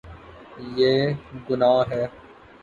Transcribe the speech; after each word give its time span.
یے 0.77 0.93
گصاہ 1.45 1.79
ہے 1.89 2.03